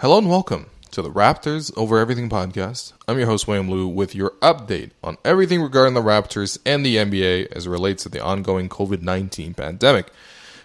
[0.00, 2.94] Hello and welcome to the Raptors Over Everything podcast.
[3.06, 6.96] I'm your host, William Lou, with your update on everything regarding the Raptors and the
[6.96, 10.06] NBA as it relates to the ongoing COVID-19 pandemic.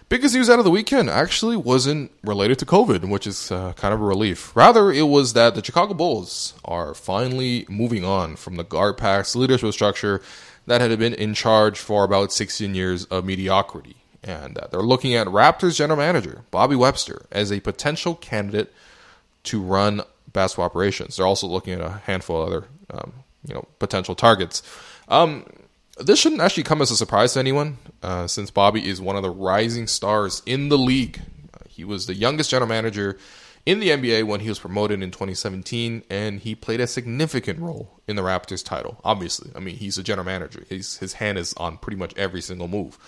[0.08, 3.92] Biggest news out of the weekend actually wasn't related to COVID, which is uh, kind
[3.92, 4.56] of a relief.
[4.56, 9.74] Rather, it was that the Chicago Bulls are finally moving on from the GarPax leadership
[9.74, 10.22] structure
[10.64, 13.96] that had been in charge for about 16 years of mediocrity.
[14.22, 18.72] And uh, they're looking at Raptors general manager Bobby Webster as a potential candidate
[19.46, 20.02] to run
[20.32, 21.16] basketball operations.
[21.16, 23.12] They're also looking at a handful of other, um,
[23.46, 24.62] you know, potential targets.
[25.08, 25.46] Um,
[25.98, 29.22] this shouldn't actually come as a surprise to anyone, uh, since Bobby is one of
[29.22, 31.20] the rising stars in the league.
[31.68, 33.18] He was the youngest general manager
[33.66, 38.00] in the NBA when he was promoted in 2017, and he played a significant role
[38.06, 38.98] in the Raptors title.
[39.04, 42.40] Obviously, I mean he's a general manager; He's, his hand is on pretty much every
[42.40, 42.98] single move.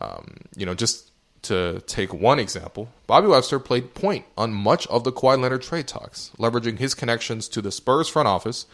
[0.00, 1.10] Um, you know, just
[1.44, 5.86] to take one example, Bobby Webster played point on much of the Kawhi Leonard trade
[5.86, 8.66] talks, leveraging his connections to the Spurs front office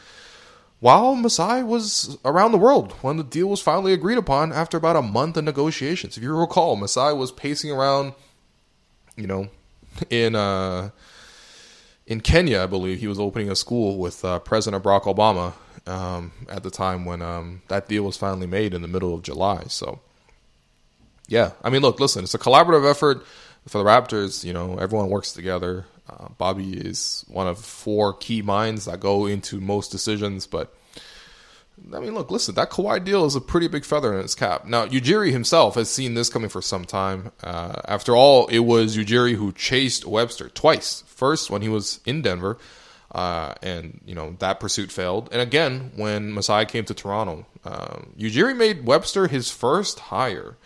[0.80, 4.96] while Masai was around the world when the deal was finally agreed upon after about
[4.96, 6.16] a month of negotiations.
[6.16, 8.14] If you recall, Masai was pacing around,
[9.16, 9.48] you know,
[10.08, 10.90] in uh,
[12.06, 15.52] in Kenya, I believe he was opening a school with uh, President Barack Obama
[15.86, 19.22] um, at the time when um, that deal was finally made in the middle of
[19.22, 19.64] July.
[19.68, 20.00] So,
[21.30, 23.24] yeah, I mean, look, listen, it's a collaborative effort
[23.68, 24.44] for the Raptors.
[24.44, 25.86] You know, everyone works together.
[26.08, 30.74] Uh, Bobby is one of four key minds that go into most decisions, but
[31.94, 34.66] I mean, look, listen, that Kawhi deal is a pretty big feather in his cap.
[34.66, 37.30] Now, Ujiri himself has seen this coming for some time.
[37.44, 41.04] Uh, after all, it was Ujiri who chased Webster twice.
[41.06, 42.58] First, when he was in Denver,
[43.12, 47.46] uh, and you know that pursuit failed, and again when Masai came to Toronto.
[47.64, 50.56] Uh, Ujiri made Webster his first hire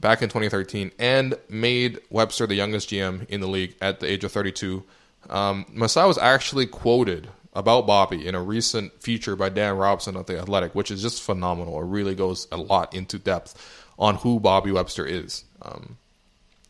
[0.00, 4.24] back in 2013 and made Webster the youngest GM in the league at the age
[4.24, 4.84] of 32.
[5.28, 10.26] Um, Masai was actually quoted about Bobby in a recent feature by Dan Robson of
[10.26, 11.80] The Athletic, which is just phenomenal.
[11.80, 13.54] It really goes a lot into depth
[13.98, 15.44] on who Bobby Webster is.
[15.62, 15.96] Um,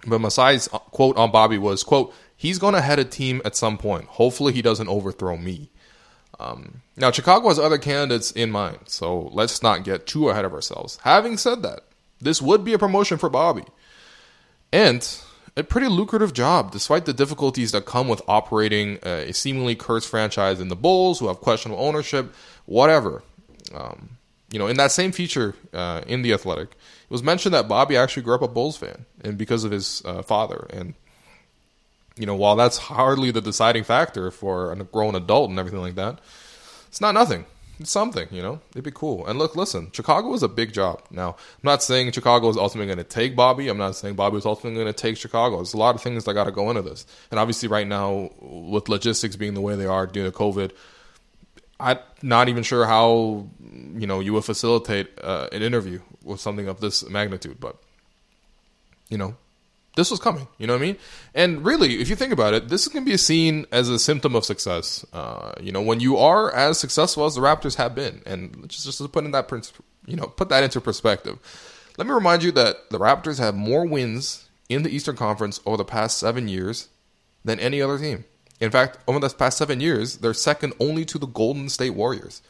[0.07, 3.79] but Masai's quote on Bobby was, quote, he's going to head a team at some
[3.79, 4.05] point.
[4.07, 5.71] Hopefully he doesn't overthrow me.
[6.39, 10.53] Um, now, Chicago has other candidates in mind, so let's not get too ahead of
[10.53, 10.99] ourselves.
[11.03, 11.86] Having said that,
[12.21, 13.65] this would be a promotion for Bobby.
[14.73, 15.07] And
[15.57, 20.61] a pretty lucrative job, despite the difficulties that come with operating a seemingly cursed franchise
[20.61, 22.35] in the Bulls, who have questionable ownership,
[22.67, 23.23] whatever.
[23.75, 24.11] Um,
[24.51, 27.97] you know, in that same feature uh, in The Athletic, it was mentioned that Bobby
[27.97, 30.67] actually grew up a Bulls fan, and because of his uh, father.
[30.71, 30.95] And,
[32.17, 35.95] you know, while that's hardly the deciding factor for a grown adult and everything like
[35.97, 36.21] that,
[36.89, 37.47] it's not nothing.
[37.85, 39.27] Something, you know, it'd be cool.
[39.27, 41.03] And look, listen, Chicago is a big job.
[41.11, 43.69] Now, I'm not saying Chicago is ultimately going to take Bobby.
[43.69, 45.57] I'm not saying Bobby is ultimately going to take Chicago.
[45.57, 47.05] There's a lot of things that got to go into this.
[47.31, 50.73] And obviously, right now, with logistics being the way they are due to COVID,
[51.79, 56.69] I'm not even sure how you know you would facilitate uh, an interview with something
[56.69, 57.61] of this magnitude.
[57.61, 57.77] But
[59.11, 59.37] you know,
[59.97, 60.47] this was coming.
[60.59, 60.97] You know what I mean?
[61.35, 64.45] And really, if you think about it, this can be seen as a symptom of
[64.45, 65.05] success.
[65.13, 68.85] Uh, you know, when you are as successful as the Raptors have been, and just
[68.85, 69.51] just to put in that
[70.07, 71.39] you know put that into perspective.
[71.99, 75.79] Let me remind you that the Raptors have more wins in the Eastern Conference over
[75.79, 76.89] the past seven years
[77.45, 78.25] than any other team.
[78.61, 82.43] In fact, over the past seven years, they're second only to the Golden State Warriors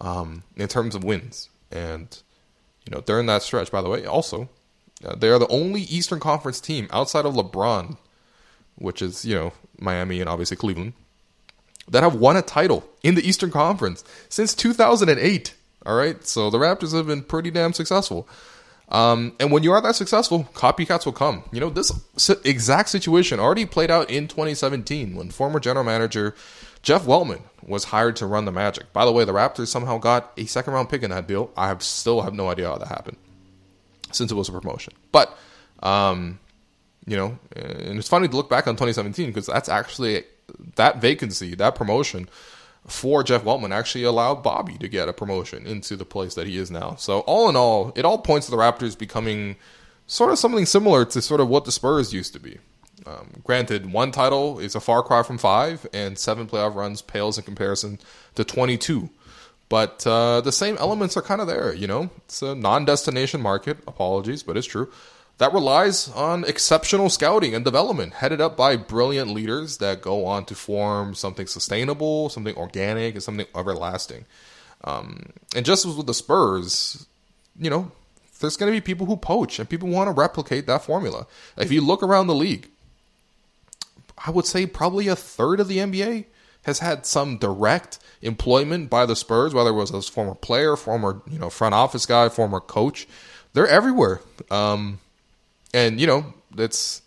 [0.00, 1.50] um, in terms of wins.
[1.70, 2.18] And
[2.86, 4.48] you know, during that stretch, by the way, also
[5.04, 7.96] uh, they are the only Eastern Conference team outside of LeBron,
[8.76, 10.94] which is, you know, Miami and obviously Cleveland,
[11.88, 15.54] that have won a title in the Eastern Conference since 2008.
[15.86, 16.24] All right.
[16.26, 18.28] So the Raptors have been pretty damn successful.
[18.88, 21.44] Um, and when you are that successful, copycats will come.
[21.52, 21.92] You know, this
[22.44, 26.34] exact situation already played out in 2017 when former general manager
[26.82, 28.92] Jeff Weltman was hired to run the Magic.
[28.92, 31.50] By the way, the Raptors somehow got a second round pick in that deal.
[31.56, 33.18] I have still have no idea how that happened
[34.12, 34.94] since it was a promotion.
[35.12, 35.36] But,
[35.82, 36.38] um,
[37.06, 40.24] you know, and it's funny to look back on 2017 because that's actually
[40.76, 42.28] that vacancy, that promotion
[42.86, 46.56] for Jeff Weltman actually allowed Bobby to get a promotion into the place that he
[46.56, 46.94] is now.
[46.96, 49.56] So all in all, it all points to the Raptors becoming
[50.06, 52.58] sort of something similar to sort of what the Spurs used to be.
[53.06, 57.38] Um, granted, one title is a far cry from five, and seven playoff runs pales
[57.38, 57.98] in comparison
[58.34, 59.08] to 22.
[59.68, 62.10] But uh, the same elements are kind of there, you know?
[62.24, 64.90] It's a non destination market, apologies, but it's true,
[65.38, 70.44] that relies on exceptional scouting and development, headed up by brilliant leaders that go on
[70.46, 74.24] to form something sustainable, something organic, and something everlasting.
[74.84, 77.06] Um, and just as with the Spurs,
[77.58, 77.90] you know,
[78.40, 81.26] there's going to be people who poach and people want to replicate that formula.
[81.56, 82.68] If you look around the league,
[84.24, 86.24] I would say probably a third of the NBA
[86.62, 91.22] has had some direct employment by the Spurs, whether it was a former player, former
[91.30, 93.06] you know front office guy, former coach.
[93.54, 94.20] They're everywhere,
[94.50, 95.00] um,
[95.72, 97.02] and you know that's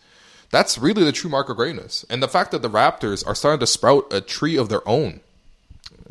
[0.49, 2.05] that's really the true mark of greatness.
[2.09, 5.21] And the fact that the Raptors are starting to sprout a tree of their own,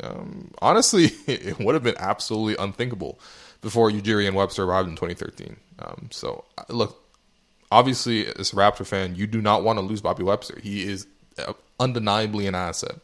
[0.01, 3.19] um, honestly, it would have been absolutely unthinkable
[3.61, 5.57] before Ujiri and Webster arrived in 2013.
[5.79, 7.03] Um, so look,
[7.71, 10.59] obviously, as a Raptor fan, you do not want to lose Bobby Webster.
[10.59, 12.95] He is uh, undeniably an asset.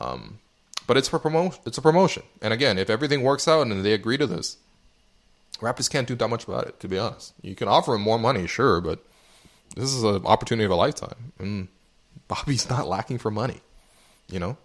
[0.00, 0.38] Um,
[0.86, 1.60] but it's for promotion.
[1.66, 2.22] It's a promotion.
[2.40, 4.56] And again, if everything works out and they agree to this,
[5.60, 6.80] Raptors can't do that much about it.
[6.80, 9.00] To be honest, you can offer them more money, sure, but
[9.74, 11.68] this is an opportunity of a lifetime, and
[12.28, 13.60] Bobby's not lacking for money.
[14.28, 14.56] You know.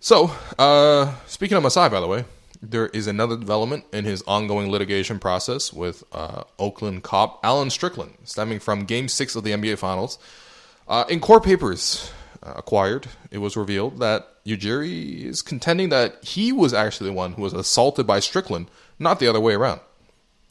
[0.00, 2.24] So, uh, speaking of Masai, by the way,
[2.60, 8.14] there is another development in his ongoing litigation process with uh, Oakland cop Alan Strickland,
[8.24, 10.18] stemming from Game Six of the NBA Finals.
[10.88, 12.10] Uh, in court papers
[12.42, 17.42] acquired, it was revealed that Ujiri is contending that he was actually the one who
[17.42, 18.68] was assaulted by Strickland,
[18.98, 19.80] not the other way around,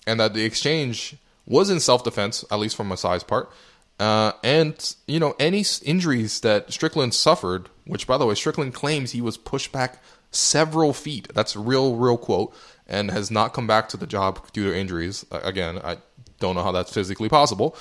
[0.07, 1.15] and that the exchange
[1.45, 3.51] was in self-defense, at least from Masai's part.
[3.99, 9.11] Uh, and you know any injuries that Strickland suffered, which by the way Strickland claims
[9.11, 10.01] he was pushed back
[10.31, 11.27] several feet.
[11.33, 12.55] That's real, real quote,
[12.87, 15.25] and has not come back to the job due to injuries.
[15.31, 15.97] Again, I
[16.39, 17.75] don't know how that's physically possible.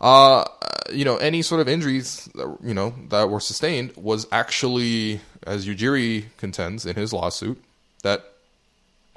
[0.00, 0.44] Uh,
[0.92, 2.28] you know, any sort of injuries,
[2.62, 7.62] you know, that were sustained was actually, as Ujiri contends in his lawsuit,
[8.02, 8.32] that,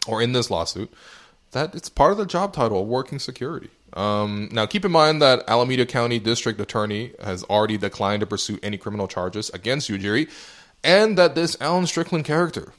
[0.08, 0.92] or in this lawsuit,
[1.52, 3.70] that it's part of the job title of working security.
[3.94, 8.60] Um, now, keep in mind that Alameda County District Attorney has already declined to pursue
[8.62, 10.30] any criminal charges against Ujiri,
[10.84, 12.74] and that this Alan Strickland character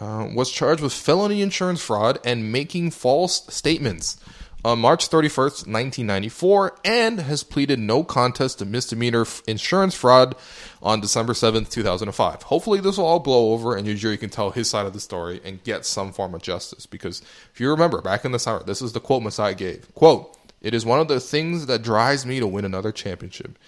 [0.00, 4.18] uh, was charged with felony insurance fraud and making false statements
[4.64, 10.36] on March 31st, 1994, and has pleaded no contest to misdemeanor f- insurance fraud
[10.82, 12.42] on December 7th, 2005.
[12.44, 15.40] Hopefully, this will all blow over and Ujiri can tell his side of the story
[15.44, 16.86] and get some form of justice.
[16.86, 17.22] Because
[17.52, 19.92] if you remember, back in the summer, this is the quote Masai gave.
[19.94, 23.58] Quote, It is one of the things that drives me to win another championship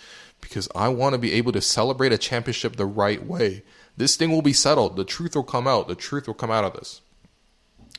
[0.40, 3.62] because I want to be able to celebrate a championship the right way
[3.96, 4.96] this thing will be settled.
[4.96, 5.88] The truth will come out.
[5.88, 7.00] The truth will come out of this.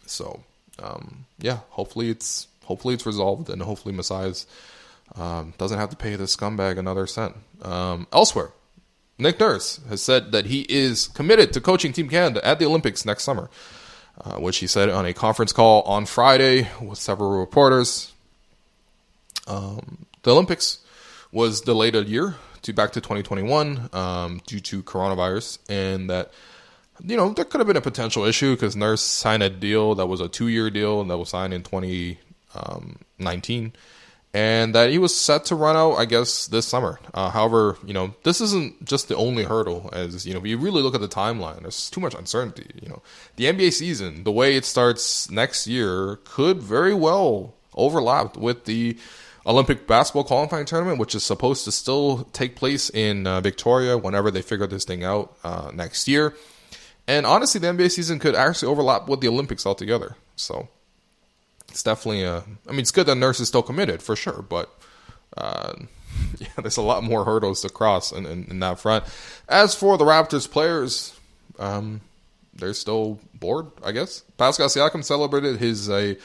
[0.06, 0.44] So,
[0.82, 4.46] um, yeah, hopefully it's hopefully it's resolved, and hopefully Masai's
[5.16, 7.36] um, doesn't have to pay this scumbag another cent.
[7.62, 8.52] Um, elsewhere,
[9.18, 13.06] Nick Nurse has said that he is committed to coaching Team Canada at the Olympics
[13.06, 13.50] next summer,
[14.24, 18.12] uh, which he said on a conference call on Friday with several reporters.
[19.48, 20.80] Um, the Olympics
[21.32, 26.32] was delayed a year to back to 2021 um, due to coronavirus, and that
[27.06, 30.08] you know there could have been a potential issue because Nurse signed a deal that
[30.08, 31.62] was a two-year deal and that was signed in
[32.56, 33.74] 2019,
[34.34, 37.00] and that he was set to run out, I guess, this summer.
[37.14, 39.90] Uh, however, you know this isn't just the only hurdle.
[39.94, 42.70] As you know, if you really look at the timeline, there's too much uncertainty.
[42.82, 43.02] You know,
[43.36, 48.98] the NBA season, the way it starts next year, could very well overlap with the
[49.46, 54.32] Olympic basketball qualifying tournament, which is supposed to still take place in uh, Victoria whenever
[54.32, 56.34] they figure this thing out uh, next year.
[57.08, 60.16] And honestly, the NBA season could actually overlap with the Olympics altogether.
[60.36, 60.68] So
[61.76, 62.38] it's definitely a.
[62.38, 64.74] I mean, it's good that Nurse is still committed for sure, but
[65.36, 65.74] uh,
[66.40, 69.04] yeah, there's a lot more hurdles to cross in, in, in that front.
[69.50, 71.20] As for the Raptors players,
[71.60, 72.00] um,
[72.54, 74.22] they're still bored, I guess.
[74.38, 76.16] Pascal Siakam celebrated his a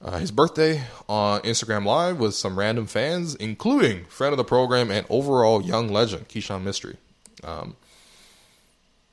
[0.00, 4.92] uh, his birthday on Instagram Live with some random fans, including friend of the program
[4.92, 6.98] and overall young legend, Keyshawn Mystery.
[7.42, 7.74] Um,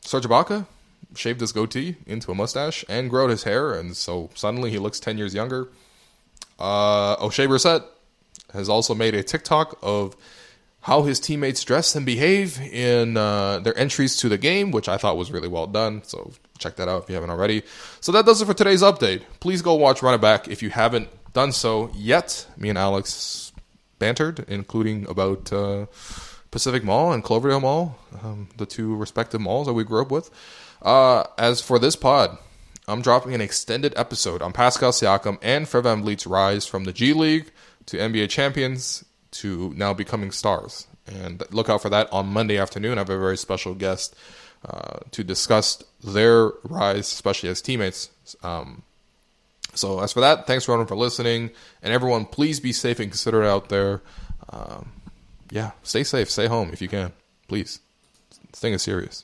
[0.01, 0.67] Serge Ibaka
[1.15, 4.99] shaved his goatee into a mustache and growed his hair, and so suddenly he looks
[4.99, 5.69] 10 years younger.
[6.59, 7.83] Uh, Oshae Brissett
[8.53, 10.15] has also made a TikTok of
[10.81, 14.97] how his teammates dress and behave in uh, their entries to the game, which I
[14.97, 16.01] thought was really well done.
[16.03, 17.63] So check that out if you haven't already.
[17.99, 19.21] So that does it for today's update.
[19.39, 22.47] Please go watch Run It Back if you haven't done so yet.
[22.57, 23.51] Me and Alex
[23.99, 25.85] bantered, including about uh,
[26.49, 30.31] Pacific Mall and Cloverdale Mall, um, the two respective malls that we grew up with.
[30.81, 32.37] Uh, as for this pod,
[32.87, 37.13] I'm dropping an extended episode on Pascal Siakam and Fred VanVleet's rise from the G
[37.13, 37.51] League
[37.85, 40.87] to NBA champions to now becoming stars.
[41.07, 42.97] And look out for that on Monday afternoon.
[42.97, 44.15] I have a very special guest
[44.67, 48.09] uh, to discuss their rise, especially as teammates.
[48.43, 48.83] Um,
[49.73, 51.51] so, as for that, thanks everyone for listening.
[51.81, 54.01] And everyone, please be safe and considerate out there.
[54.49, 54.91] Um,
[55.49, 57.13] yeah, stay safe, stay home if you can.
[57.47, 57.79] Please.
[58.51, 59.23] This thing is serious.